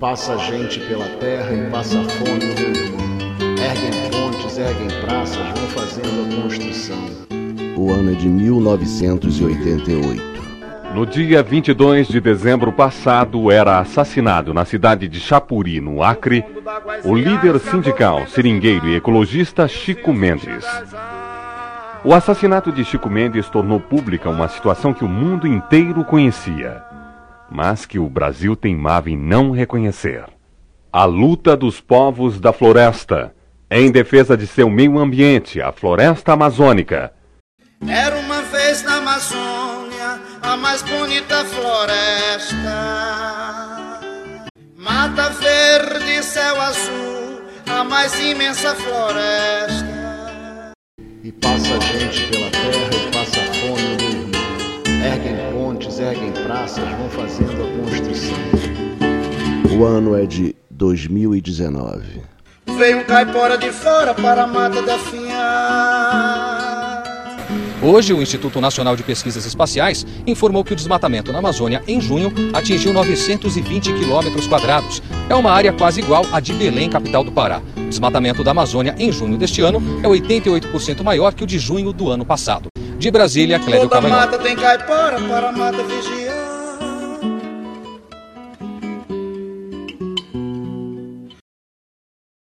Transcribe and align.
Passa 0.00 0.36
gente 0.36 0.80
pela 0.80 1.06
terra 1.18 1.54
e 1.54 1.70
passa 1.70 2.02
fome, 2.04 2.44
meu 2.44 2.70
irmão. 2.70 3.00
Erguem 3.56 4.10
pontes, 4.10 4.58
erguem 4.58 4.88
praças, 5.00 5.36
vão 5.36 5.66
fazendo 5.68 6.20
a 6.20 6.24
construção. 6.42 7.02
O 7.78 7.90
ano 7.90 8.12
é 8.12 8.14
de 8.14 8.28
1988. 8.28 10.22
No 10.94 11.06
dia 11.06 11.42
22 11.42 12.08
de 12.08 12.20
dezembro 12.20 12.70
passado, 12.72 13.50
era 13.50 13.78
assassinado 13.78 14.52
na 14.52 14.66
cidade 14.66 15.08
de 15.08 15.18
Chapuri, 15.18 15.80
no 15.80 16.02
Acre, 16.02 16.44
o 17.02 17.14
líder 17.14 17.58
sindical, 17.58 18.26
seringueiro 18.26 18.88
e 18.88 18.96
ecologista 18.96 19.66
Chico 19.66 20.12
Mendes. 20.12 20.66
O 22.04 22.12
assassinato 22.12 22.70
de 22.70 22.84
Chico 22.84 23.08
Mendes 23.08 23.48
tornou 23.48 23.80
pública 23.80 24.28
uma 24.28 24.48
situação 24.48 24.92
que 24.92 25.04
o 25.04 25.08
mundo 25.08 25.46
inteiro 25.46 26.04
conhecia, 26.04 26.84
mas 27.50 27.86
que 27.86 27.98
o 27.98 28.08
Brasil 28.08 28.56
teimava 28.56 29.10
em 29.10 29.16
não 29.16 29.50
reconhecer. 29.50 30.24
A 30.92 31.04
luta 31.04 31.56
dos 31.56 31.80
povos 31.80 32.40
da 32.40 32.52
floresta, 32.52 33.34
em 33.70 33.90
defesa 33.90 34.36
de 34.36 34.46
seu 34.46 34.70
meio 34.70 34.98
ambiente, 34.98 35.60
a 35.60 35.72
floresta 35.72 36.32
amazônica. 36.32 37.12
Era 37.86 38.16
uma 38.16 38.42
vez 38.42 38.82
na 38.82 38.96
Amazônia 38.96 40.20
a 40.42 40.56
mais 40.56 40.82
bonita 40.82 41.44
floresta. 41.44 42.56
Mata 44.76 45.30
verde, 45.30 46.22
céu 46.22 46.60
azul, 46.60 47.42
a 47.66 47.84
mais 47.84 48.18
imensa 48.18 48.74
floresta. 48.74 49.96
E 51.22 51.32
passa 51.32 51.80
gente 51.80 52.26
pela 52.30 52.45
erguem 56.06 56.32
praças, 56.32 56.84
vão 56.90 57.08
fazendo 57.10 57.62
a 57.62 57.66
construção. 57.80 58.36
O 59.76 59.84
ano 59.84 60.16
é 60.16 60.24
de 60.24 60.54
2019. 60.70 62.22
Veio 62.78 62.98
um 62.98 63.04
caipora 63.04 63.58
de 63.58 63.70
fora 63.70 64.14
para 64.14 64.44
a 64.44 64.46
mata 64.46 64.80
definhar. 64.82 66.66
Hoje, 67.82 68.12
o 68.12 68.22
Instituto 68.22 68.60
Nacional 68.60 68.96
de 68.96 69.02
Pesquisas 69.02 69.44
Espaciais 69.44 70.06
informou 70.26 70.64
que 70.64 70.72
o 70.72 70.76
desmatamento 70.76 71.32
na 71.32 71.38
Amazônia, 71.38 71.82
em 71.86 72.00
junho, 72.00 72.32
atingiu 72.52 72.92
920 72.92 73.92
quilômetros 73.92 74.46
quadrados. 74.46 75.02
É 75.28 75.34
uma 75.34 75.52
área 75.52 75.72
quase 75.72 76.00
igual 76.00 76.24
à 76.32 76.40
de 76.40 76.52
Belém, 76.54 76.88
capital 76.88 77.22
do 77.22 77.30
Pará. 77.30 77.60
O 77.76 77.88
desmatamento 77.88 78.42
da 78.42 78.52
Amazônia 78.52 78.94
em 78.98 79.12
junho 79.12 79.36
deste 79.36 79.60
ano 79.60 79.82
é 80.02 80.08
88% 80.08 81.02
maior 81.02 81.34
que 81.34 81.44
o 81.44 81.46
de 81.46 81.58
junho 81.58 81.92
do 81.92 82.10
ano 82.10 82.24
passado. 82.24 82.68
De 82.98 83.10
Brasília, 83.10 83.58
Clébio 83.58 83.88
Toda 83.88 84.00
mata 84.08 84.38
tem 84.38 84.56
caipora 84.56 85.20
para 85.20 85.52
mata 85.52 85.82
vigiar. 85.82 86.15